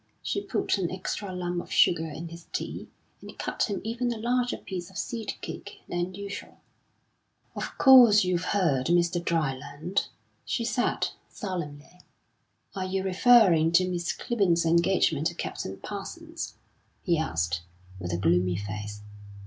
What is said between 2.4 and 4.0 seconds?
tea, and cut him